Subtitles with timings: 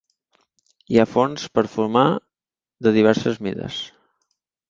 [0.93, 2.07] Hi ha forns per fumar
[2.87, 3.77] de diverses mides.